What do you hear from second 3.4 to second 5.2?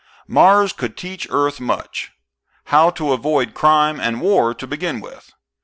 crime and war to begin